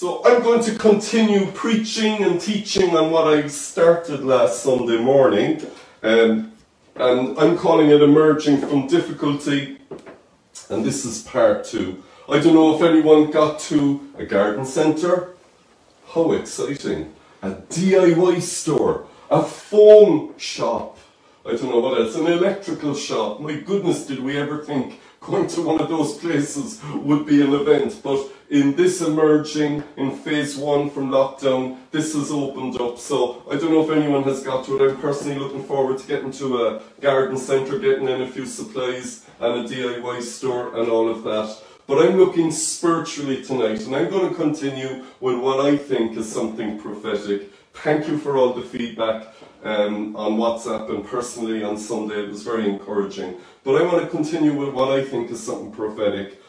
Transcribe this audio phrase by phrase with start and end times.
[0.00, 5.60] So I'm going to continue preaching and teaching on what I started last Sunday morning.
[6.02, 6.52] Um,
[6.96, 9.76] and I'm calling it Emerging from Difficulty.
[10.70, 12.02] And this is part two.
[12.30, 15.34] I don't know if anyone got to a garden centre.
[16.14, 17.12] How exciting.
[17.42, 19.06] A DIY store.
[19.30, 20.96] A foam shop.
[21.44, 22.16] I don't know what else.
[22.16, 23.40] An electrical shop.
[23.40, 27.52] My goodness, did we ever think going to one of those places would be an
[27.52, 28.00] event?
[28.02, 32.98] But in this emerging in phase one from lockdown, this has opened up.
[32.98, 34.90] So I don't know if anyone has got to it.
[34.90, 39.24] I'm personally looking forward to getting to a garden centre, getting in a few supplies
[39.38, 41.56] and a DIY store and all of that.
[41.86, 46.30] But I'm looking spiritually tonight, and I'm going to continue with what I think is
[46.30, 47.52] something prophetic.
[47.74, 49.28] Thank you for all the feedback
[49.62, 52.24] um, on WhatsApp and personally on Sunday.
[52.24, 53.36] It was very encouraging.
[53.64, 56.40] But I want to continue with what I think is something prophetic.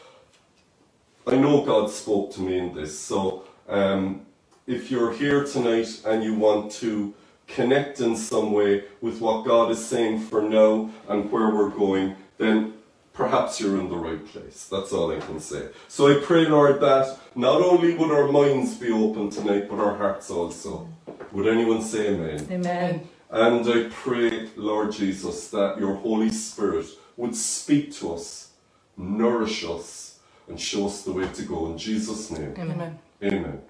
[1.26, 4.26] I know God spoke to me in this, so um,
[4.66, 7.14] if you're here tonight and you want to
[7.46, 12.16] connect in some way with what God is saying for now and where we're going,
[12.38, 12.74] then
[13.12, 14.68] perhaps you're in the right place.
[14.70, 15.68] That's all I can say.
[15.88, 19.96] So I pray, Lord, that not only would our minds be open tonight, but our
[19.96, 20.88] hearts also.
[21.32, 22.48] Would anyone say amen?
[22.50, 23.08] Amen.
[23.30, 28.50] And I pray, Lord Jesus, that your Holy Spirit would speak to us,
[28.96, 30.11] nourish us,
[30.48, 31.66] and show us the way to go.
[31.66, 32.54] In Jesus' name.
[32.58, 32.98] Amen.
[33.22, 33.62] Amen.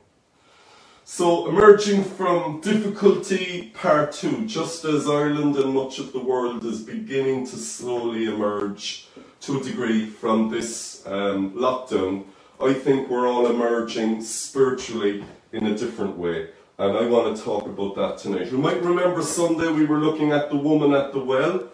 [1.04, 6.80] So, emerging from difficulty, part two, just as Ireland and much of the world is
[6.80, 9.08] beginning to slowly emerge
[9.40, 12.24] to a degree from this um, lockdown,
[12.60, 16.50] I think we're all emerging spiritually in a different way.
[16.78, 18.50] And I want to talk about that tonight.
[18.50, 21.64] You might remember Sunday we were looking at the woman at the well.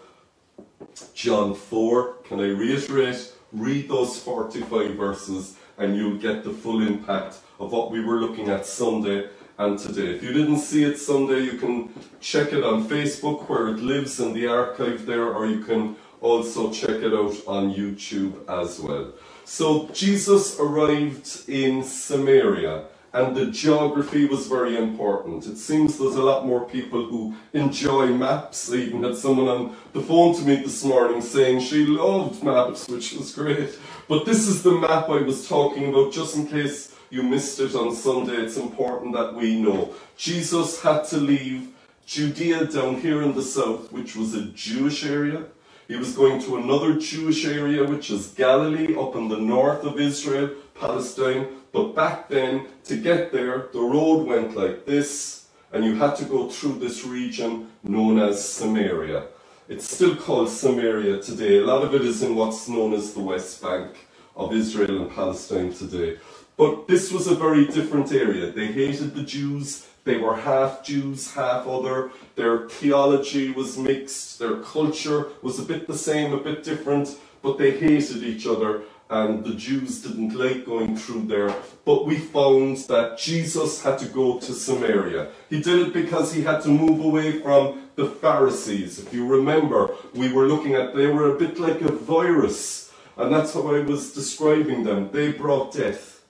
[1.13, 2.13] John 4.
[2.23, 3.33] Can I reiterate?
[3.51, 8.49] Read those 45 verses and you'll get the full impact of what we were looking
[8.49, 10.15] at Sunday and today.
[10.15, 14.19] If you didn't see it Sunday, you can check it on Facebook where it lives
[14.19, 19.13] in the archive there, or you can also check it out on YouTube as well.
[19.45, 25.47] So Jesus arrived in Samaria and the geography was very important.
[25.47, 28.71] It seems there's a lot more people who enjoy maps.
[28.71, 32.87] I even had someone on the phone to me this morning saying she loved maps,
[32.87, 33.77] which was great.
[34.07, 37.75] But this is the map I was talking about, just in case you missed it
[37.75, 38.35] on Sunday.
[38.35, 39.93] It's important that we know.
[40.15, 41.69] Jesus had to leave
[42.05, 45.45] Judea down here in the south, which was a Jewish area.
[45.87, 49.99] He was going to another Jewish area, which is Galilee, up in the north of
[49.99, 51.47] Israel, Palestine.
[51.71, 56.25] But back then, to get there, the road went like this, and you had to
[56.25, 59.27] go through this region known as Samaria.
[59.67, 61.59] It's still called Samaria today.
[61.59, 65.11] A lot of it is in what's known as the West Bank of Israel and
[65.11, 66.17] Palestine today.
[66.57, 68.51] But this was a very different area.
[68.51, 69.85] They hated the Jews.
[70.05, 72.11] They were half Jews, half other.
[72.35, 74.39] Their theology was mixed.
[74.39, 78.81] Their culture was a bit the same, a bit different, but they hated each other
[79.09, 81.53] and the Jews didn't like going through there.
[81.83, 85.29] But we found that Jesus had to go to Samaria.
[85.49, 88.99] He did it because he had to move away from the Pharisees.
[88.99, 92.93] If you remember, we were looking at, they were a bit like a virus.
[93.17, 95.09] And that's how I was describing them.
[95.11, 96.23] They brought death.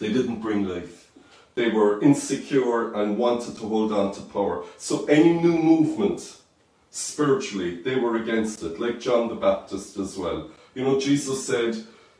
[0.00, 1.10] They didn't bring life.
[1.54, 4.64] They were insecure and wanted to hold on to power.
[4.76, 6.36] So any new movement,
[6.90, 10.50] spiritually, they were against it, like John the Baptist as well.
[10.78, 11.76] You know, Jesus said,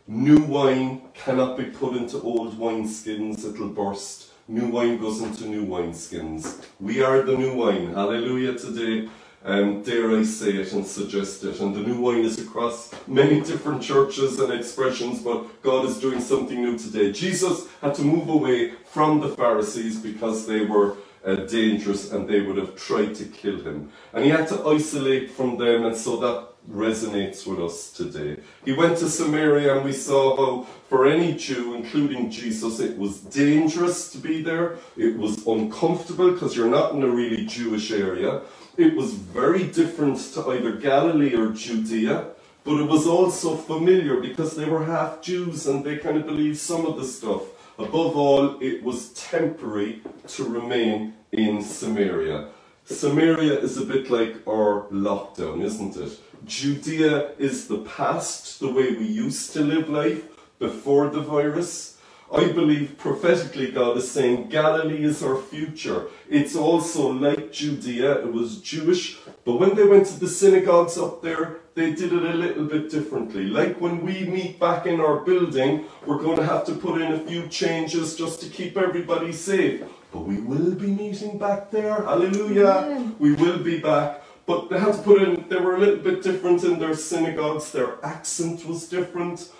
[0.08, 4.30] new wine cannot be put into old wineskins, it'll burst.
[4.48, 6.60] New wine goes into new wineskins.
[6.80, 7.94] We are the new wine.
[7.94, 9.08] Hallelujah today.
[9.44, 11.60] Um, dare I say it and suggest it.
[11.60, 16.20] And the new wine is across many different churches and expressions, but God is doing
[16.20, 17.12] something new today.
[17.12, 22.40] Jesus had to move away from the Pharisees because they were uh, dangerous and they
[22.40, 23.92] would have tried to kill him.
[24.12, 28.40] And he had to isolate from them, and so that resonates with us today.
[28.64, 33.20] He went to Samaria and we saw how for any Jew, including Jesus, it was
[33.20, 34.76] dangerous to be there.
[34.96, 38.42] It was uncomfortable because you're not in a really Jewish area.
[38.76, 42.28] It was very different to either Galilee or Judea,
[42.64, 46.58] but it was also familiar because they were half Jews and they kind of believed
[46.58, 47.42] some of the stuff.
[47.78, 52.48] Above all, it was temporary to remain in Samaria.
[52.84, 56.18] Samaria is a bit like our lockdown, isn't it?
[56.44, 60.22] Judea is the past, the way we used to live life
[60.58, 61.98] before the virus.
[62.30, 66.08] I believe prophetically God is saying Galilee is our future.
[66.28, 71.22] It's also like Judea, it was Jewish, but when they went to the synagogues up
[71.22, 73.44] there, they did it a little bit differently.
[73.44, 77.12] Like when we meet back in our building, we're going to have to put in
[77.12, 79.84] a few changes just to keep everybody safe.
[80.12, 82.02] But we will be meeting back there.
[82.02, 83.12] Hallelujah.
[83.18, 84.22] We will be back.
[84.48, 87.70] But they had to put in, they were a little bit different in their synagogues.
[87.70, 89.52] Their accent was different.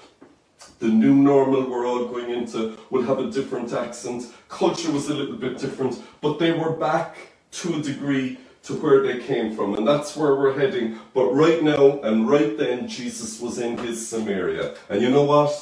[0.78, 4.32] The new normal we're all going into will have a different accent.
[4.48, 6.02] Culture was a little bit different.
[6.22, 7.18] But they were back
[7.60, 9.74] to a degree to where they came from.
[9.74, 10.98] And that's where we're heading.
[11.12, 14.74] But right now and right then, Jesus was in his Samaria.
[14.88, 15.52] And you know what?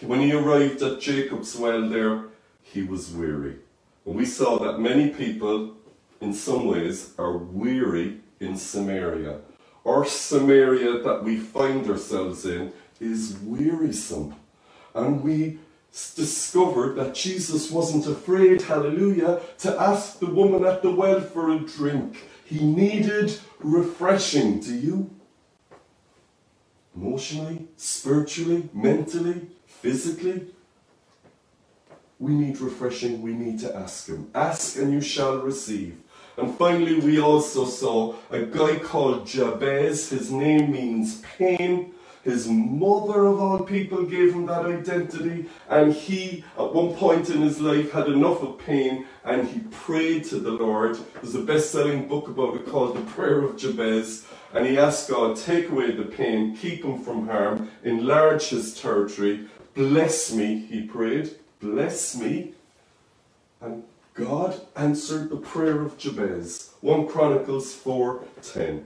[0.00, 2.26] When he arrived at Jacob's well there,
[2.62, 3.56] he was weary.
[4.06, 5.74] And we saw that many people,
[6.20, 9.38] in some ways, are weary in Samaria.
[9.86, 14.34] Our Samaria that we find ourselves in is wearisome.
[14.94, 15.58] And we
[16.16, 21.58] discovered that Jesus wasn't afraid, hallelujah, to ask the woman at the well for a
[21.58, 22.16] drink.
[22.44, 24.60] He needed refreshing.
[24.60, 25.10] Do you?
[26.96, 30.46] Emotionally, spiritually, mentally, physically.
[32.18, 33.22] We need refreshing.
[33.22, 34.30] We need to ask Him.
[34.34, 35.96] Ask and you shall receive.
[36.36, 40.10] And finally, we also saw a guy called Jabez.
[40.10, 41.94] His name means pain.
[42.22, 47.40] His mother, of all people, gave him that identity, and he, at one point in
[47.40, 50.98] his life, had enough of pain and he prayed to the Lord.
[51.14, 55.08] There's a best selling book about it called The Prayer of Jabez, and he asked
[55.08, 60.82] God, Take away the pain, keep him from harm, enlarge his territory, bless me, he
[60.82, 61.30] prayed,
[61.60, 62.52] bless me.
[63.62, 63.84] And
[64.14, 66.70] God answered the prayer of Jabez.
[66.80, 68.84] 1 Chronicles 4:10.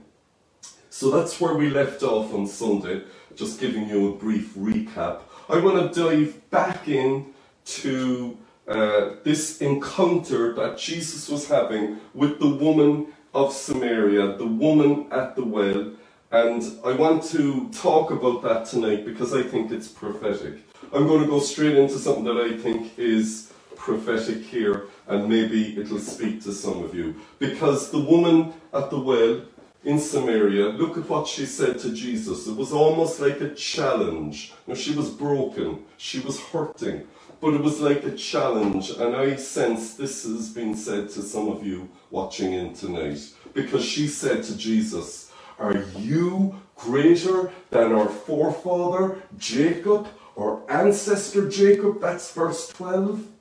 [0.89, 3.01] So that's where we left off on Sunday
[3.35, 5.21] just giving you a brief recap.
[5.49, 7.33] I want to dive back in
[7.65, 8.37] to
[8.67, 15.35] uh, this encounter that Jesus was having with the woman of Samaria, the woman at
[15.35, 15.91] the well.
[16.31, 20.59] And I want to talk about that tonight because I think it's prophetic.
[20.93, 23.44] I'm going to go straight into something that I think is
[23.85, 27.15] prophetic here, and maybe it'll speak to some of you.
[27.37, 29.41] Because the woman at the well
[29.83, 32.47] in Samaria, look at what she said to Jesus.
[32.47, 34.53] It was almost like a challenge.
[34.65, 37.07] Now, she was broken, she was hurting,
[37.39, 38.89] but it was like a challenge.
[38.89, 43.19] And I sense this has been said to some of you watching in tonight.
[43.53, 52.01] Because she said to Jesus, Are you greater than our forefather Jacob, our ancestor Jacob?
[52.01, 53.34] That's verse 12.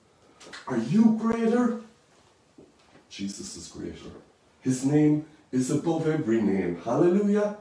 [0.67, 1.81] Are you greater?
[3.11, 4.11] Jesus is greater.
[4.61, 6.81] His name is above every name.
[6.85, 7.59] Hallelujah.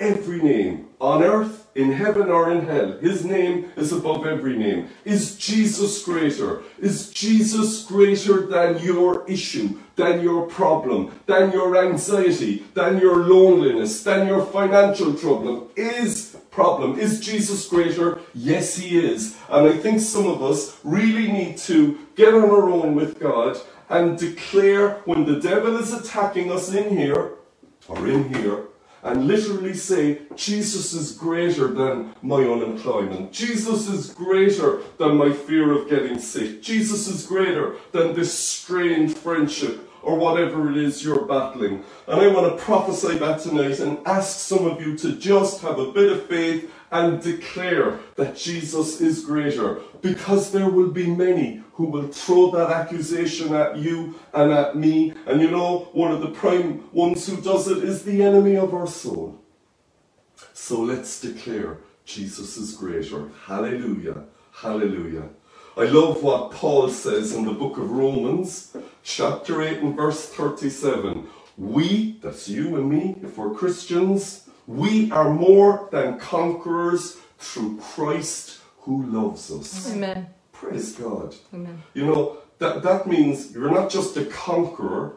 [0.00, 2.98] Every name on earth, in heaven, or in hell.
[2.98, 4.88] His name is above every name.
[5.04, 6.62] Is Jesus greater?
[6.80, 14.02] Is Jesus greater than your issue, than your problem, than your anxiety, than your loneliness,
[14.02, 15.70] than your financial trouble?
[15.76, 16.25] Is
[16.56, 16.98] problem.
[16.98, 18.18] Is Jesus greater?
[18.34, 19.36] Yes, he is.
[19.50, 23.58] And I think some of us really need to get on our own with God
[23.90, 27.34] and declare when the devil is attacking us in here
[27.88, 28.64] or in here
[29.02, 33.32] and literally say, Jesus is greater than my unemployment.
[33.32, 36.62] Jesus is greater than my fear of getting sick.
[36.62, 41.82] Jesus is greater than this strained friendship or whatever it is you're battling.
[42.06, 45.80] And I want to prophesy that tonight and ask some of you to just have
[45.80, 51.64] a bit of faith and declare that Jesus is greater because there will be many
[51.72, 55.12] who will throw that accusation at you and at me.
[55.26, 58.72] And you know, one of the prime ones who does it is the enemy of
[58.74, 59.40] our soul.
[60.52, 63.28] So let's declare Jesus is greater.
[63.44, 64.22] Hallelujah.
[64.52, 65.28] Hallelujah.
[65.76, 68.74] I love what Paul says in the book of Romans,
[69.06, 71.26] chapter 8 and verse 37.
[71.56, 78.58] We, that's you and me, if we're Christians, we are more than conquerors through Christ
[78.80, 79.92] who loves us.
[79.92, 80.26] Amen.
[80.52, 81.34] Praise God.
[81.54, 81.82] Amen.
[81.94, 85.14] You know, that, that means you're not just a conqueror,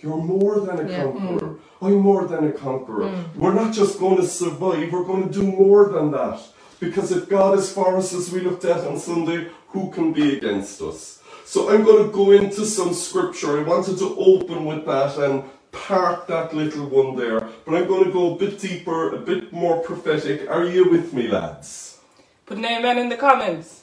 [0.00, 1.04] you're more than a Yeah.
[1.04, 1.48] conqueror.
[1.48, 1.58] Mm.
[1.80, 3.04] Oh, I'm more than a conqueror.
[3.06, 3.36] Mm.
[3.36, 6.40] We're not just going to survive, we're going to do more than that.
[6.80, 10.36] Because if God is for us, as we looked at on Sunday, who can be
[10.36, 11.21] against us?
[11.44, 13.60] So I'm going to go into some scripture.
[13.60, 17.40] I wanted to open with that and park that little one there.
[17.64, 20.48] But I'm going to go a bit deeper, a bit more prophetic.
[20.48, 21.98] Are you with me, lads?
[22.46, 23.82] Put an amen in the comments.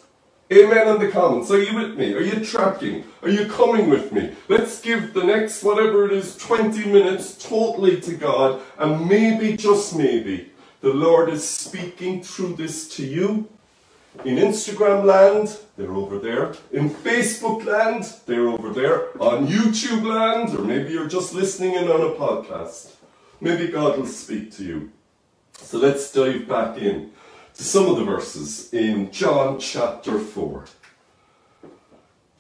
[0.52, 1.52] Amen in the comments.
[1.52, 2.14] Are you with me?
[2.14, 3.04] Are you tracking?
[3.22, 4.34] Are you coming with me?
[4.48, 9.96] Let's give the next, whatever it is, 20 minutes totally to God, and maybe, just
[9.96, 10.52] maybe,
[10.82, 13.48] the Lord is speaking through this to you.
[14.26, 16.54] In Instagram land, they're over there.
[16.72, 19.10] In Facebook land, they're over there.
[19.22, 22.96] On YouTube land, or maybe you're just listening in on a podcast.
[23.40, 24.92] Maybe God will speak to you.
[25.54, 27.12] So let's dive back in
[27.54, 30.66] to some of the verses in John chapter 4.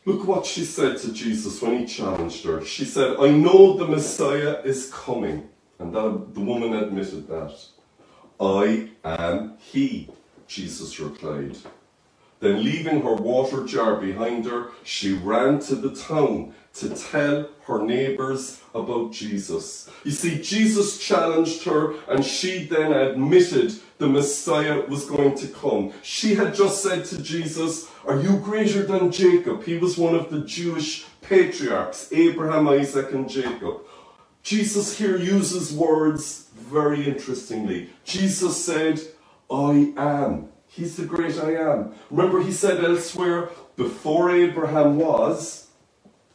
[0.05, 2.65] Look what she said to Jesus when he challenged her.
[2.65, 5.49] She said, I know the Messiah is coming.
[5.77, 7.57] And that, the woman admitted that.
[8.39, 10.09] I am he,
[10.49, 11.55] Jesus replied.
[12.39, 17.83] Then, leaving her water jar behind her, she ran to the town to tell her
[17.83, 19.89] neighbours about Jesus.
[20.03, 25.91] You see, Jesus challenged her, and she then admitted the Messiah was going to come.
[26.01, 29.63] She had just said to Jesus, Are you greater than Jacob?
[29.63, 33.81] He was one of the Jewish patriarchs, Abraham, Isaac, and Jacob.
[34.41, 37.89] Jesus here uses words very interestingly.
[38.05, 39.01] Jesus said,
[39.51, 40.49] I am.
[40.67, 41.93] He's the great I am.
[42.11, 45.67] Remember, he said elsewhere, before Abraham was,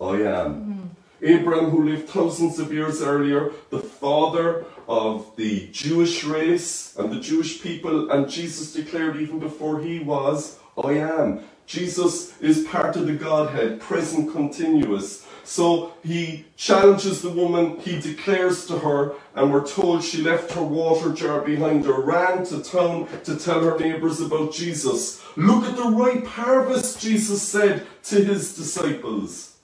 [0.01, 0.55] I am.
[0.55, 0.85] Hmm.
[1.23, 7.21] Abraham, who lived thousands of years earlier, the father of the Jewish race and the
[7.21, 11.41] Jewish people, and Jesus declared even before he was, I am.
[11.67, 15.27] Jesus is part of the Godhead, present continuous.
[15.45, 20.63] So he challenges the woman, he declares to her, and we're told she left her
[20.63, 25.23] water jar behind her, ran to town to tell her neighbours about Jesus.
[25.37, 29.57] Look at the ripe harvest, Jesus said to his disciples.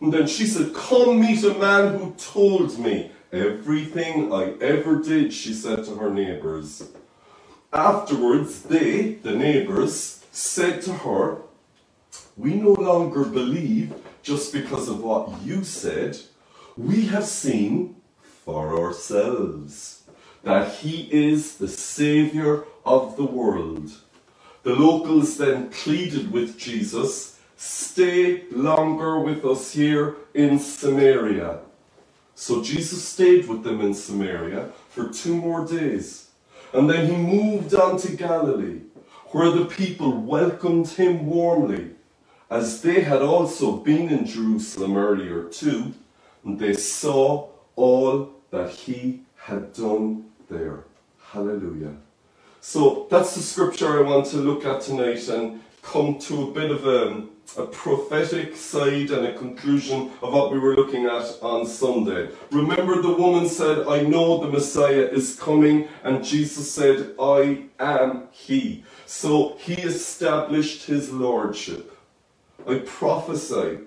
[0.00, 5.32] And then she said, Come meet a man who told me everything I ever did,
[5.32, 6.82] she said to her neighbours.
[7.72, 11.38] Afterwards, they, the neighbours, said to her,
[12.38, 13.92] We no longer believe
[14.22, 16.16] just because of what you said.
[16.76, 17.96] We have seen
[18.44, 20.04] for ourselves
[20.44, 23.90] that he is the Saviour of the world.
[24.62, 31.58] The locals then pleaded with Jesus, Stay longer with us here in Samaria.
[32.36, 36.28] So Jesus stayed with them in Samaria for two more days.
[36.72, 38.82] And then he moved on to Galilee,
[39.32, 41.96] where the people welcomed him warmly,
[42.50, 45.94] as they had also been in Jerusalem earlier too,
[46.44, 50.84] and they saw all that he had done there.
[51.32, 51.94] Hallelujah.
[52.60, 56.70] So that's the scripture I want to look at tonight and come to a bit
[56.70, 57.22] of a,
[57.56, 62.30] a prophetic side and a conclusion of what we were looking at on Sunday.
[62.50, 68.28] Remember, the woman said, I know the Messiah is coming, and Jesus said, I am
[68.32, 68.84] he.
[69.06, 71.97] So he established his lordship.
[72.68, 73.78] I prophesy.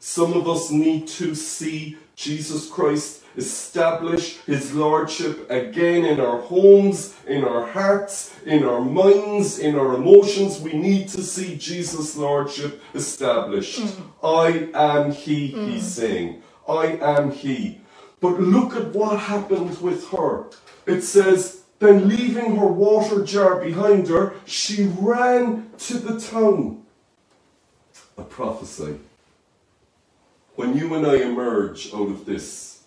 [0.00, 7.14] Some of us need to see Jesus Christ establish his lordship again in our homes,
[7.26, 10.58] in our hearts, in our minds, in our emotions.
[10.60, 13.80] We need to see Jesus' lordship established.
[13.80, 14.26] Hmm.
[14.26, 16.00] I am he, he's hmm.
[16.00, 16.42] saying.
[16.68, 17.80] I am he.
[18.20, 20.46] But look at what happened with her.
[20.86, 26.82] It says, then leaving her water jar behind her, she ran to the town.
[28.18, 28.98] A prophecy.
[30.56, 32.82] When you and I emerge out of this,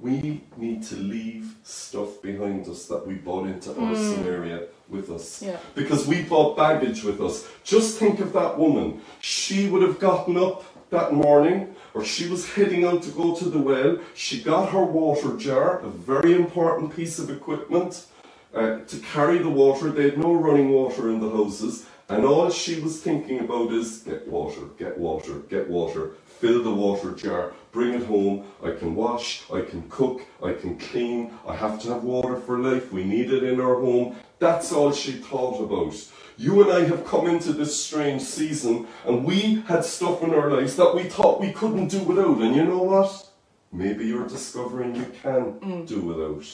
[0.00, 5.42] we need to leave stuff behind us that we brought into our Samaria with us.
[5.42, 5.58] Yeah.
[5.74, 7.46] Because we brought baggage with us.
[7.64, 9.02] Just think of that woman.
[9.20, 13.44] She would have gotten up that morning, or she was heading out to go to
[13.44, 13.98] the well.
[14.14, 18.06] She got her water jar, a very important piece of equipment,
[18.54, 19.90] uh, to carry the water.
[19.90, 21.86] They had no running water in the houses.
[22.08, 26.72] And all she was thinking about is get water, get water, get water, fill the
[26.72, 28.44] water jar, bring it home.
[28.62, 31.32] I can wash, I can cook, I can clean.
[31.48, 32.92] I have to have water for life.
[32.92, 34.16] We need it in our home.
[34.38, 35.94] That's all she thought about.
[36.36, 40.50] You and I have come into this strange season and we had stuff in our
[40.50, 42.38] lives that we thought we couldn't do without.
[42.42, 43.30] And you know what?
[43.72, 45.86] Maybe you're discovering you can mm.
[45.86, 46.44] do without.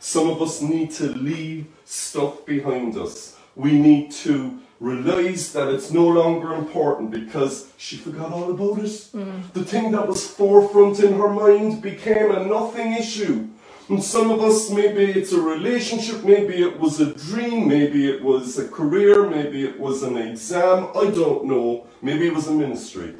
[0.00, 3.36] Some of us need to leave stuff behind us.
[3.54, 8.90] We need to realize that it's no longer important because she forgot all about it.
[9.14, 9.52] Mm.
[9.52, 13.48] The thing that was forefront in her mind became a nothing issue.
[13.88, 18.20] And some of us, maybe it's a relationship, maybe it was a dream, maybe it
[18.20, 21.86] was a career, maybe it was an exam, I don't know.
[22.02, 23.14] Maybe it was a ministry.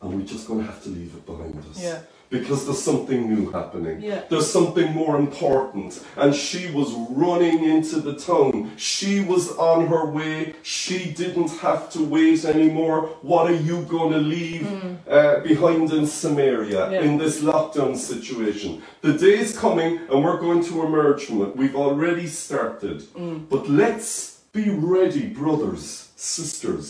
[0.00, 1.82] And we're just going to have to leave it behind us.
[1.82, 2.00] Yeah.
[2.38, 3.96] Because there's something new happening.
[4.00, 4.22] Yeah.
[4.30, 5.90] There's something more important.
[6.22, 6.90] And she was
[7.24, 8.72] running into the town.
[8.76, 10.54] She was on her way.
[10.62, 12.96] She didn't have to wait anymore.
[13.22, 14.66] What are you going to leave
[15.08, 16.92] uh, behind in Samaria Mm.
[16.92, 17.02] Yeah.
[17.06, 18.70] in this lockdown situation?
[19.06, 21.50] The day is coming and we're going to emerge from it.
[21.60, 22.98] We've already started.
[23.14, 23.48] Mm.
[23.48, 26.86] But let's be ready, brothers, sisters,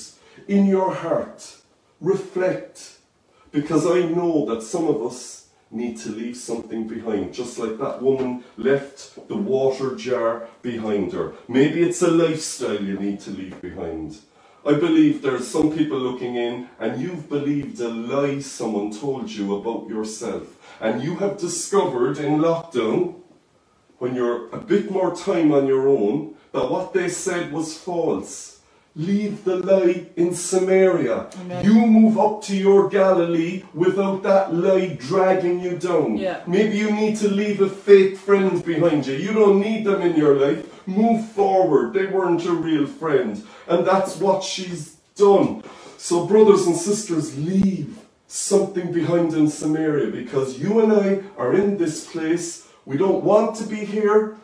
[0.48, 1.40] in your heart.
[2.00, 2.93] Reflect.
[3.54, 8.02] Because I know that some of us need to leave something behind, just like that
[8.02, 11.34] woman left the water jar behind her.
[11.46, 14.18] Maybe it's a lifestyle you need to leave behind.
[14.66, 19.54] I believe there's some people looking in and you've believed a lie someone told you
[19.54, 20.58] about yourself.
[20.80, 23.20] And you have discovered in lockdown,
[23.99, 28.53] when you're a bit more time on your own, that what they said was false.
[28.96, 31.26] Leave the lie in Samaria.
[31.40, 31.64] Amen.
[31.64, 36.16] You move up to your Galilee without that lie dragging you down.
[36.16, 36.42] Yeah.
[36.46, 39.14] Maybe you need to leave a fake friend behind you.
[39.14, 40.86] You don't need them in your life.
[40.86, 41.92] Move forward.
[41.92, 43.44] They weren't a real friend.
[43.66, 45.64] And that's what she's done.
[45.98, 47.98] So, brothers and sisters, leave
[48.28, 52.68] something behind in Samaria because you and I are in this place.
[52.84, 54.36] We don't want to be here,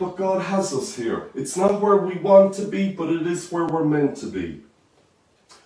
[0.00, 1.28] but God has us here.
[1.34, 4.62] It's not where we want to be, but it is where we're meant to be.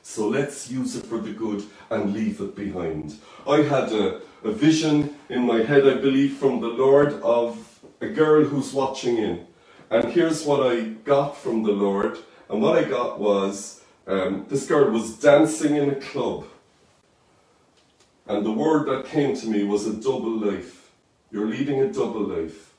[0.02, 3.16] So let's use it for the good and leave it behind.
[3.48, 8.08] I had a, a vision in my head, I believe, from the Lord of a
[8.08, 9.46] girl who's watching in.
[9.88, 12.18] And here's what I got from the Lord.
[12.48, 16.44] And what I got was um, this girl was dancing in a club.
[18.26, 20.90] And the word that came to me was a double life.
[21.30, 22.72] You're leading a double life.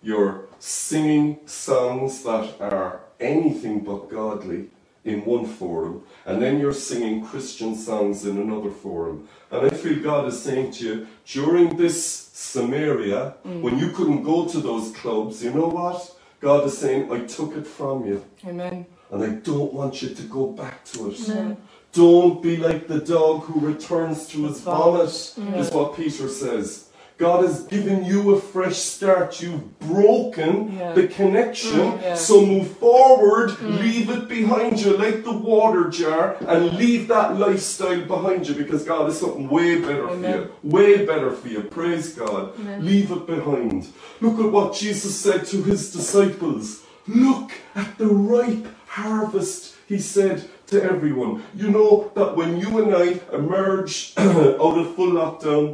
[0.00, 4.68] You're singing songs that are anything but godly
[5.04, 9.28] in one forum, and then you're singing Christian songs in another forum.
[9.50, 14.46] And I feel God is saying to you, during this Samaria, when you couldn't go
[14.46, 16.14] to those clubs, you know what?
[16.40, 18.86] God is saying, I took it from you, Amen.
[19.10, 21.56] and I don't want you to go back to it.
[21.92, 25.56] Don't be like the dog who returns to his vomit, Yeah.
[25.56, 26.84] is what Peter says.
[27.22, 29.40] God has given you a fresh start.
[29.42, 30.92] You've broken Yeah.
[30.98, 31.78] the connection.
[31.78, 32.14] Mm, yeah.
[32.28, 33.48] So move forward,
[33.84, 38.82] leave it behind you like the water jar, and leave that lifestyle behind you because
[38.84, 40.40] God is something way better for you.
[40.78, 41.60] Way better for you.
[41.78, 42.44] Praise God.
[42.90, 43.80] Leave it behind.
[44.20, 46.64] Look at what Jesus said to his disciples.
[47.06, 47.48] Look
[47.82, 50.36] at the ripe harvest, he said
[50.70, 51.42] to everyone.
[51.54, 55.64] You know that when you and I emerge out of full lockdown,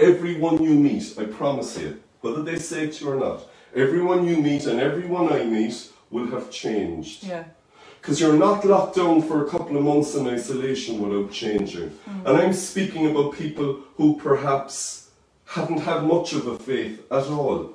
[0.00, 4.26] everyone you meet, I promise you, whether they say it to you or not, everyone
[4.26, 7.24] you meet and everyone I meet will have changed.
[7.24, 7.44] Yeah.
[8.00, 11.90] Because you're not locked down for a couple of months in isolation without changing.
[11.90, 12.26] Mm.
[12.26, 15.10] And I'm speaking about people who perhaps
[15.44, 17.74] haven't had much of a faith at all.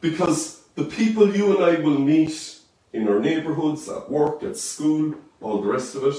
[0.00, 2.60] Because the people you and I will meet
[2.94, 6.16] in our neighbourhoods, at work, at school, all the rest of it,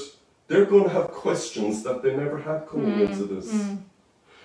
[0.47, 3.09] they're going to have questions that they never had coming mm.
[3.09, 3.51] into this.
[3.51, 3.79] Mm.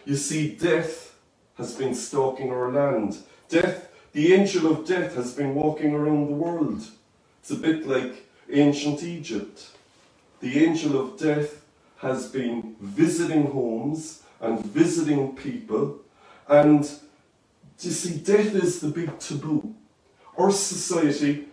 [0.05, 1.17] You see, death
[1.57, 3.19] has been stalking our land.
[3.49, 6.87] Death, the angel of death, has been walking around the world.
[7.41, 9.71] It's a bit like ancient Egypt.
[10.41, 11.65] The angel of death
[11.99, 16.01] has been visiting homes and visiting people.
[16.49, 16.83] And
[17.81, 19.75] you see, death is the big taboo.
[20.37, 21.47] Our society,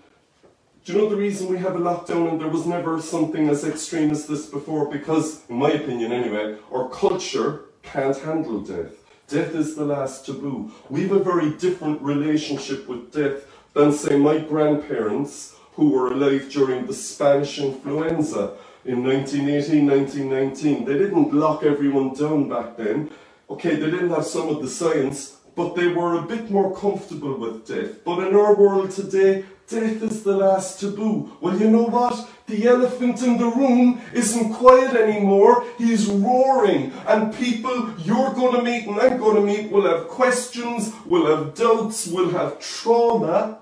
[0.84, 3.64] do you know the reason we have a lockdown and there was never something as
[3.64, 4.92] extreme as this before?
[4.92, 8.94] Because, in my opinion anyway, our culture can't handle death.
[9.28, 10.72] Death is the last taboo.
[10.90, 16.52] We have a very different relationship with death than, say, my grandparents who were alive
[16.52, 20.86] during the Spanish influenza in 1918, 1919.
[20.86, 23.10] They didn't lock everyone down back then.
[23.50, 27.38] Okay, they didn't have some of the science, but they were a bit more comfortable
[27.38, 28.04] with death.
[28.04, 31.32] But in our world today, death is the last taboo.
[31.40, 32.30] Well, you know what?
[32.48, 35.66] The elephant in the room isn't quiet anymore.
[35.78, 36.92] He's roaring.
[37.08, 41.26] And people you're going to meet and I'm going to meet will have questions, will
[41.34, 43.60] have doubts, will have trauma,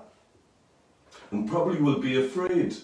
[1.30, 2.76] and probably will be afraid.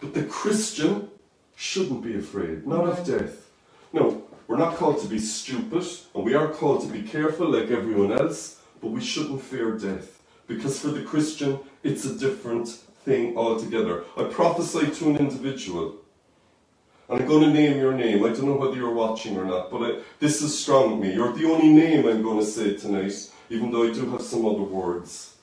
[0.00, 1.10] But the Christian
[1.54, 3.50] shouldn't be afraid, not of death.
[3.92, 7.70] No, we're not called to be stupid, and we are called to be careful like
[7.70, 10.22] everyone else, but we shouldn't fear death.
[10.46, 12.68] Because for the Christian, it's a different
[13.04, 14.04] thing altogether.
[14.16, 15.96] I prophesy to an individual,
[17.08, 18.24] and I'm going to name your name.
[18.24, 21.14] I don't know whether you're watching or not, but I, this is strong with me.
[21.14, 23.14] You're the only name I'm going to say tonight,
[23.48, 25.36] even though I do have some other words.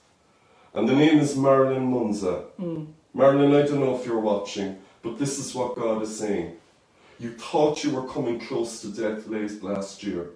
[0.74, 2.46] And the name is Marilyn Munza.
[2.60, 2.88] Mm.
[3.14, 6.58] Marilyn, I don't know if you're watching, but this is what God is saying.
[7.20, 10.30] You thought you were coming close to death late last year.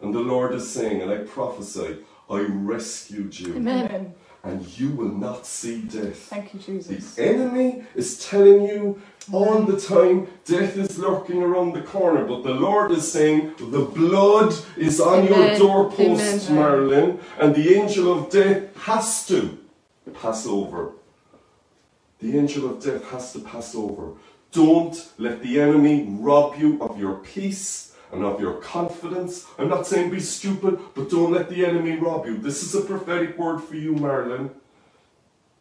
[0.00, 1.98] And the Lord is saying, and I prophesy,
[2.30, 3.56] I rescued you.
[3.56, 4.14] Amen.
[4.42, 6.16] And you will not see death.
[6.16, 7.14] Thank you, Jesus.
[7.14, 9.00] The enemy is telling you
[9.30, 13.84] all the time death is lurking around the corner, but the Lord is saying the
[13.84, 16.54] blood is on your doorpost, Amen.
[16.54, 19.58] Marilyn, and the angel of death has to
[20.14, 20.92] pass over.
[22.20, 24.12] The angel of death has to pass over.
[24.52, 29.46] Don't let the enemy rob you of your peace and of your confidence.
[29.58, 32.36] I'm not saying be stupid, but don't let the enemy rob you.
[32.38, 34.50] This is a prophetic word for you, Marilyn.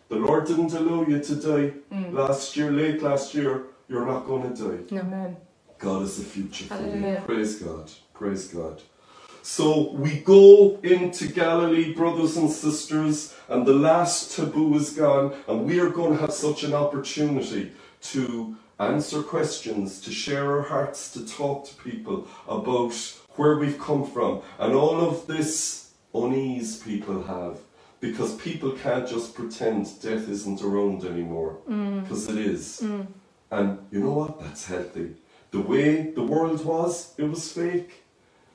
[0.10, 2.14] The Lord didn't allow you to die mm.
[2.14, 3.66] last year, late last year.
[3.88, 4.98] You're not going to die.
[4.98, 5.38] Amen.
[5.78, 7.18] God is the future for you.
[7.26, 7.92] Praise God.
[8.14, 8.82] Praise God.
[9.42, 15.66] So we go into Galilee, brothers and sisters, and the last taboo is gone, and
[15.66, 21.12] we are going to have such an opportunity to answer questions, to share our hearts,
[21.14, 22.94] to talk to people about
[23.36, 27.58] where we've come from, and all of this unease people have.
[28.00, 32.02] Because people can't just pretend death isn't around anymore, mm.
[32.02, 32.80] because it is.
[32.82, 33.08] Mm.
[33.52, 34.40] And you know what?
[34.40, 35.16] That's healthy.
[35.52, 38.04] The way the world was, it was fake.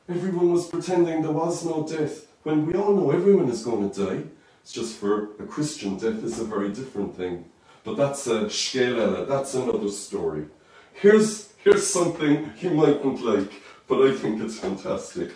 [0.09, 4.07] Everyone was pretending there was no death, when we all know everyone is going to
[4.07, 4.23] die.
[4.63, 7.45] It's just for a Christian, death is a very different thing.
[7.85, 10.47] But that's a shkelele, that's another story.
[10.95, 13.53] Here's, here's something you mightn't like,
[13.87, 15.33] but I think it's fantastic.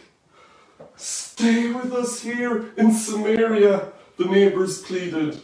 [0.97, 5.41] Stay with us here in Samaria, the neighbors pleaded.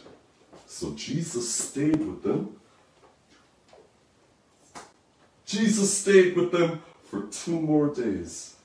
[0.65, 2.57] So Jesus stayed with them.
[5.45, 8.55] Jesus stayed with them for two more days.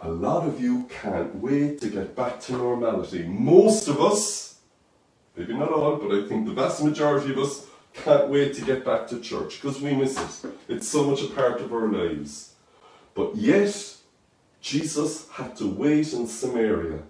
[0.00, 3.22] A lot of you can't wait to get back to normality.
[3.24, 4.51] Most of us,
[5.36, 8.84] maybe not all, but I think the vast majority of us can't wait to get
[8.84, 10.50] back to church because we miss it.
[10.68, 12.54] It's so much a part of our lives.
[13.14, 13.96] But yet,
[14.60, 17.00] Jesus had to wait in Samaria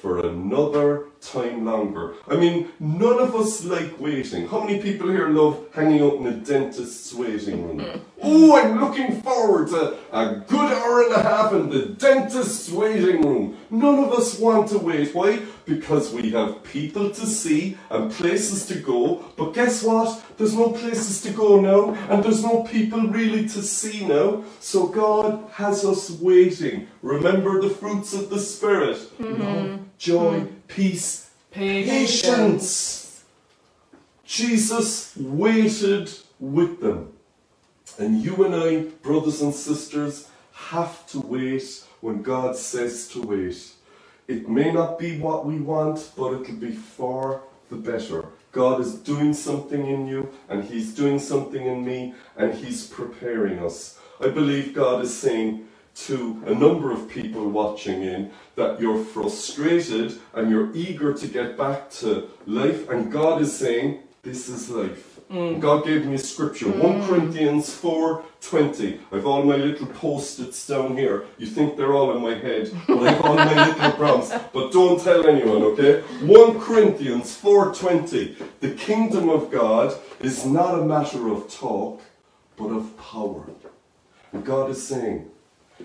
[0.00, 2.14] for another time longer.
[2.28, 4.46] I mean, none of us like waiting.
[4.48, 8.00] How many people here love hanging out in a dentist's waiting room?
[8.26, 13.20] Oh, I'm looking forward to a good hour and a half in the dentist's waiting
[13.20, 13.58] room.
[13.68, 15.14] None of us want to wait.
[15.14, 15.40] Why?
[15.66, 19.24] Because we have people to see and places to go.
[19.36, 20.22] But guess what?
[20.36, 24.44] There's no places to go now, and there's no people really to see now.
[24.60, 26.88] So God has us waiting.
[27.02, 29.82] Remember the fruits of the Spirit love, mm-hmm.
[29.98, 30.54] joy, mm-hmm.
[30.68, 33.24] peace, patience.
[34.24, 37.12] Jesus waited with them.
[37.98, 43.72] And you and I, brothers and sisters, have to wait when God says to wait.
[44.26, 48.26] It may not be what we want, but it'll be far the better.
[48.52, 53.58] God is doing something in you, and He's doing something in me, and He's preparing
[53.58, 53.98] us.
[54.20, 55.66] I believe God is saying
[56.06, 61.56] to a number of people watching in that you're frustrated and you're eager to get
[61.56, 65.20] back to life, and God is saying, This is life.
[65.30, 65.60] Mm.
[65.60, 67.06] God gave me a scripture, 1 mm.
[67.08, 67.74] Corinthians
[68.44, 69.00] 4:20.
[69.12, 71.24] I've all my little post-its down here.
[71.38, 74.32] You think they're all in my head, but I've all my little prompts.
[74.52, 76.02] But don't tell anyone, okay?
[76.22, 78.36] 1 Corinthians 4:20.
[78.60, 82.02] The kingdom of God is not a matter of talk,
[82.56, 83.46] but of power.
[84.32, 85.30] And God is saying,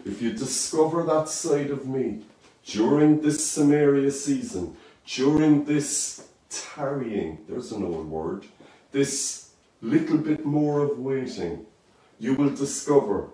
[0.05, 2.23] if you discover that side of me
[2.65, 8.45] during this Samaria season, during this tarrying, there's an old word,
[8.91, 9.49] this
[9.81, 11.65] little bit more of waiting,
[12.19, 13.29] you will discover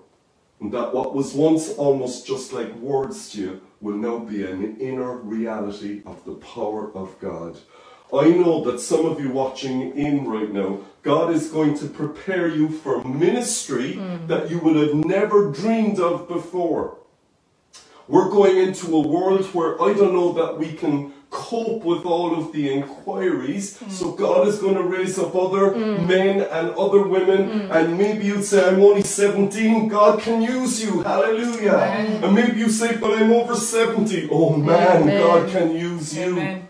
[0.62, 5.18] that what was once almost just like words to you will now be an inner
[5.18, 7.58] reality of the power of God.
[8.14, 12.48] I know that some of you watching in right now, God is going to prepare
[12.48, 14.28] you for ministry hmm.
[14.28, 16.98] that you would have never dreamed of before.
[18.08, 22.36] We're going into a world where I don't know that we can cope with all
[22.38, 23.80] of the inquiries.
[23.90, 27.72] So God is going to raise up other men and other women.
[27.72, 29.88] And maybe you'd say, I'm only 17.
[29.88, 31.04] God can use you.
[31.04, 31.74] Hallelujah.
[31.74, 32.24] Amen.
[32.24, 34.30] And maybe you say, but I'm over 70.
[34.32, 35.22] Oh man, Amen.
[35.22, 36.32] God can use you.
[36.34, 36.68] Amen.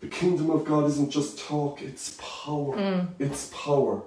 [0.00, 2.76] The kingdom of God isn't just talk, it's power.
[2.76, 3.08] Mm.
[3.20, 4.02] It's power.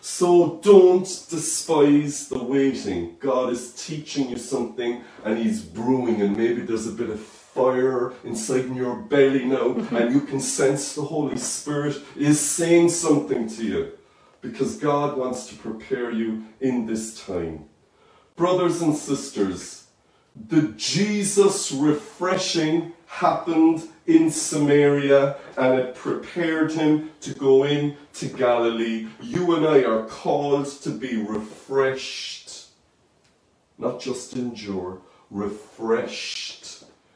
[0.00, 3.16] So don't despise the waiting.
[3.18, 8.12] God is teaching you something and He's brewing, and maybe there's a bit of fire
[8.22, 13.48] inside in your belly now, and you can sense the Holy Spirit is saying something
[13.48, 13.92] to you
[14.42, 17.64] because God wants to prepare you in this time.
[18.36, 19.86] Brothers and sisters,
[20.36, 29.08] the Jesus refreshing happened in Samaria and it prepared him to go in to Galilee.
[29.22, 32.66] You and I are called to be refreshed,
[33.78, 36.65] not just endure, refreshed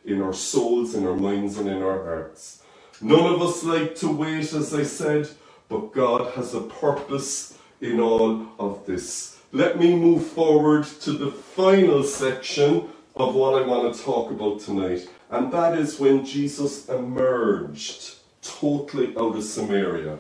[0.05, 2.63] in our souls, in our minds, and in our hearts.
[3.01, 5.29] None of us like to wait, as I said,
[5.69, 9.39] but God has a purpose in all of this.
[9.53, 14.61] Let me move forward to the final section of what I want to talk about
[14.61, 20.19] tonight, and that is when Jesus emerged totally out of Samaria.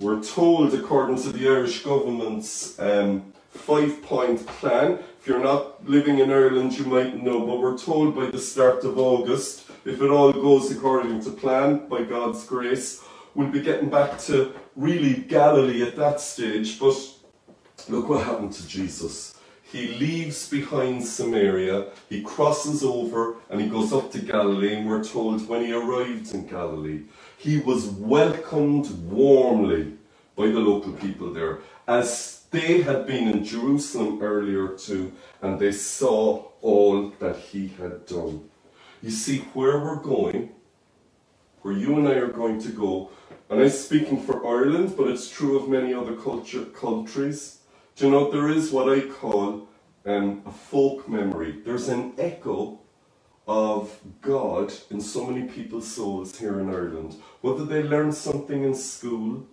[0.00, 4.98] We're told, according to the Irish government's um, five point plan.
[5.20, 8.84] If you're not living in Ireland, you might know, but we're told by the start
[8.84, 13.02] of August, if it all goes according to plan, by God's grace,
[13.34, 16.78] we'll be getting back to really Galilee at that stage.
[16.78, 16.96] But
[17.88, 19.34] look what happened to Jesus.
[19.62, 24.74] He leaves behind Samaria, he crosses over, and he goes up to Galilee.
[24.74, 27.02] And we're told when he arrived in Galilee,
[27.38, 29.94] he was welcomed warmly
[30.36, 35.12] by the local people there, as they had been in Jerusalem earlier too,
[35.42, 38.48] and they saw all that he had done.
[39.02, 40.50] You see, where we're going,
[41.62, 43.10] where you and I are going to go,
[43.50, 47.58] and I'm speaking for Ireland, but it's true of many other culture, countries.
[47.96, 49.68] Do you know there is what I call
[50.06, 51.60] um, a folk memory?
[51.64, 52.80] There's an echo
[53.46, 57.16] of God in so many people's souls here in Ireland.
[57.42, 59.46] Whether they learned something in school,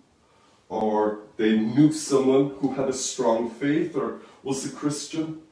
[0.72, 5.42] or they knew someone who had a strong faith, or was a Christian,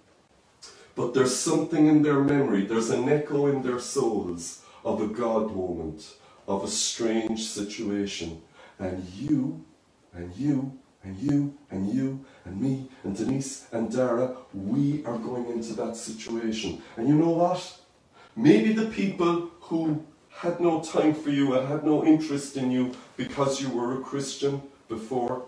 [0.94, 5.54] but there's something in their memory, there's an echo in their souls of a God
[5.54, 6.14] moment,
[6.48, 8.40] of a strange situation.
[8.78, 9.62] And you,
[10.14, 15.50] and you, and you, and you, and me, and Denise, and Dara, we are going
[15.50, 16.80] into that situation.
[16.96, 17.78] And you know what?
[18.36, 22.92] Maybe the people who had no time for you and had no interest in you
[23.18, 25.44] because you were a Christian before,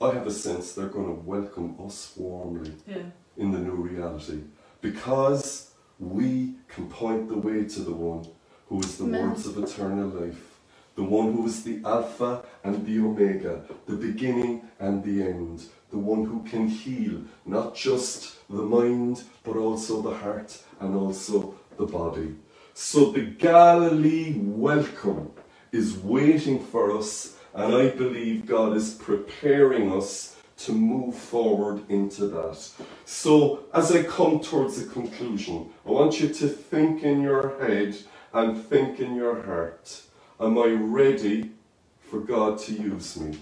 [0.00, 3.06] I have a sense they're going to welcome us warmly Yeah.
[3.36, 4.40] in the new reality
[4.82, 8.26] because we can point the way to the one
[8.68, 9.30] who is the Amen.
[9.30, 10.60] words of eternal life,
[10.94, 15.98] the one who is the Alpha and the Omega, the beginning and the end, the
[15.98, 21.86] one who can heal not just the mind but also the heart and also the
[21.86, 22.34] body.
[22.74, 25.30] So the Galilee welcome
[25.72, 32.26] is waiting for us, and I believe God is preparing us to move forward into
[32.28, 32.70] that.
[33.04, 37.96] So, as I come towards a conclusion, I want you to think in your head
[38.32, 40.02] and think in your heart
[40.40, 41.52] Am I ready
[42.00, 43.38] for God to use me?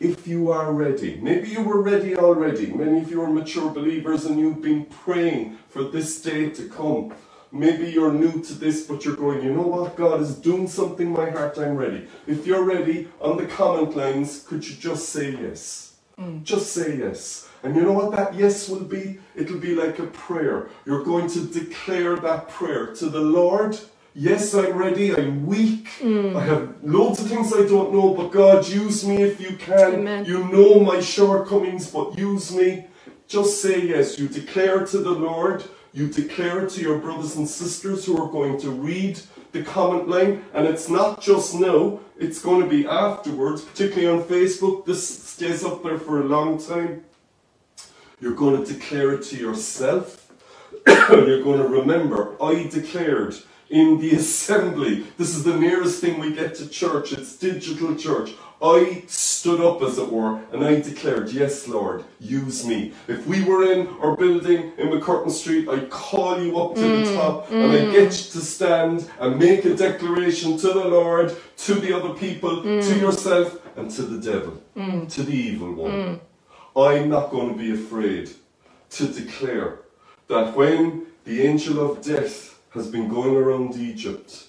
[0.00, 2.72] If you are ready, maybe you were ready already.
[2.72, 7.12] Many of you are mature believers and you've been praying for this day to come.
[7.50, 9.96] Maybe you're new to this, but you're going, you know what?
[9.96, 12.06] God is doing something in my heart, I'm ready.
[12.26, 15.94] If you're ready, on the comment lines, could you just say yes?
[16.18, 16.42] Mm.
[16.42, 17.48] Just say yes.
[17.62, 19.18] And you know what that yes will be?
[19.34, 20.68] It'll be like a prayer.
[20.84, 23.78] You're going to declare that prayer to the Lord.
[24.14, 25.14] Yes, I'm ready.
[25.14, 25.88] I'm weak.
[26.00, 26.36] Mm.
[26.36, 29.94] I have loads of things I don't know, but God, use me if you can.
[29.94, 30.24] Amen.
[30.24, 32.86] You know my shortcomings, but use me.
[33.26, 34.18] Just say yes.
[34.18, 35.64] You declare to the Lord.
[35.92, 39.20] You declare it to your brothers and sisters who are going to read
[39.52, 40.44] the comment line.
[40.52, 44.84] And it's not just now, it's going to be afterwards, particularly on Facebook.
[44.84, 47.04] This stays up there for a long time.
[48.20, 50.30] You're going to declare it to yourself.
[50.86, 53.36] You're going to remember, I declared
[53.70, 55.06] in the assembly.
[55.16, 57.12] This is the nearest thing we get to church.
[57.12, 58.32] It's digital church.
[58.60, 62.92] I stood up, as it were, and I declared, Yes, Lord, use me.
[63.06, 67.04] If we were in our building in McCurtain Street, I'd call you up to the
[67.04, 67.88] mm, top and mm.
[67.88, 72.14] I'd get you to stand and make a declaration to the Lord, to the other
[72.14, 73.00] people, to mm.
[73.00, 74.60] yourself, and to the devil,
[75.08, 76.20] to the evil one.
[76.74, 78.30] I'm not going to be afraid
[78.90, 79.80] to declare
[80.26, 84.46] that when the angel of death has been going around Egypt,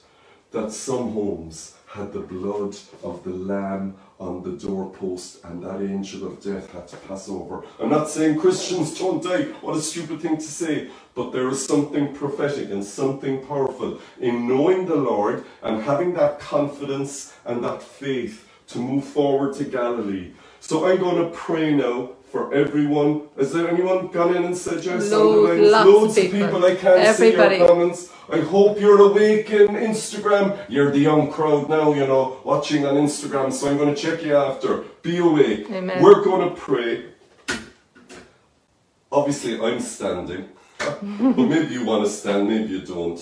[0.51, 6.27] that some homes had the blood of the lamb on the doorpost and that angel
[6.27, 7.63] of death had to pass over.
[7.79, 11.65] I'm not saying Christians don't die, what a stupid thing to say, but there is
[11.65, 17.81] something prophetic and something powerful in knowing the Lord and having that confidence and that
[17.81, 20.31] faith to move forward to Galilee.
[20.59, 23.23] So I'm going to pray now for everyone.
[23.37, 25.03] Is there anyone gone in and said yes?
[25.03, 26.39] on the Loads, of Loads of people.
[26.39, 26.65] people.
[26.65, 27.55] I can't Everybody.
[27.55, 28.11] see your comments.
[28.31, 30.57] I hope you're awake in Instagram.
[30.69, 34.23] You're the young crowd now, you know, watching on Instagram, so I'm going to check
[34.23, 34.83] you after.
[35.01, 35.69] Be awake.
[35.71, 36.03] Amen.
[36.03, 37.05] We're going to pray.
[39.11, 40.49] Obviously, I'm standing.
[40.77, 43.19] but maybe you want to stand, maybe you don't.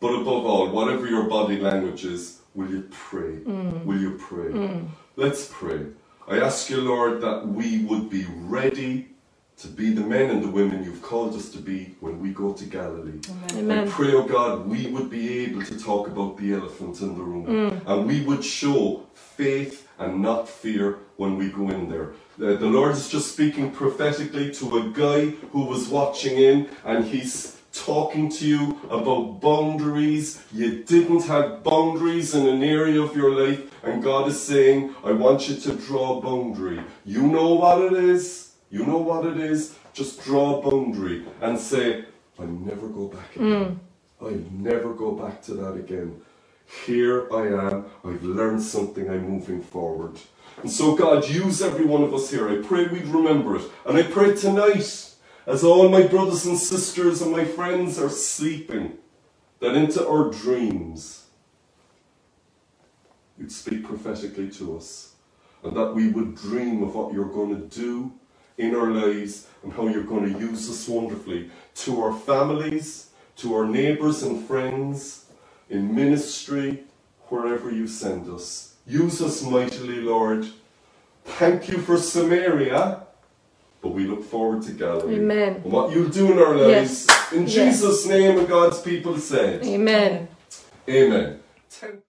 [0.00, 3.36] But above all, whatever your body language is, will you pray?
[3.44, 3.84] Mm.
[3.84, 4.50] Will you pray?
[4.50, 4.88] Mm.
[5.16, 5.86] Let's pray.
[6.28, 9.08] I ask you, Lord, that we would be ready
[9.58, 12.52] to be the men and the women you've called us to be when we go
[12.52, 13.20] to Galilee.
[13.52, 13.90] I Amen.
[13.90, 17.46] pray, oh God, we would be able to talk about the elephant in the room.
[17.46, 17.86] Mm.
[17.86, 22.12] And we would show faith and not fear when we go in there.
[22.38, 27.04] The, the Lord is just speaking prophetically to a guy who was watching in and
[27.04, 30.42] he's talking to you about boundaries.
[30.52, 35.12] You didn't have boundaries in an area of your life, and God is saying, I
[35.12, 36.80] want you to draw a boundary.
[37.04, 38.52] You know what it is.
[38.70, 39.74] You know what it is?
[39.92, 42.04] Just draw a boundary and say,
[42.38, 43.80] I never go back again.
[44.20, 44.26] Mm.
[44.26, 46.20] I never go back to that again.
[46.86, 47.84] Here I am.
[48.04, 49.10] I've learned something.
[49.10, 50.18] I'm moving forward.
[50.62, 52.48] And so, God, use every one of us here.
[52.48, 53.64] I pray we'd remember it.
[53.86, 55.11] And I pray tonight,
[55.46, 58.98] as all my brothers and sisters and my friends are sleeping,
[59.60, 61.26] that into our dreams,
[63.38, 65.14] you'd speak prophetically to us.
[65.64, 68.12] And that we would dream of what you're going to do
[68.58, 73.54] in our lives and how you're going to use us wonderfully to our families, to
[73.54, 75.26] our neighbours and friends,
[75.70, 76.84] in ministry,
[77.28, 78.74] wherever you send us.
[78.86, 80.46] Use us mightily, Lord.
[81.24, 83.01] Thank you for Samaria,
[83.82, 85.16] but we look forward to Galilee.
[85.16, 85.56] Amen.
[85.56, 87.06] And what you'll do in our lives.
[87.08, 87.32] Yes.
[87.32, 87.52] In Yes.
[87.52, 89.64] Jesus' name, and God's people said.
[89.66, 90.28] Amen.
[90.88, 91.40] Amen.
[91.68, 92.02] Ten-